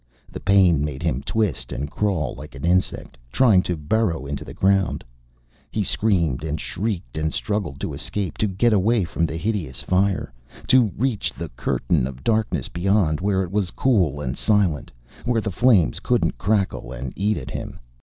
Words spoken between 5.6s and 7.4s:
He screamed and shrieked and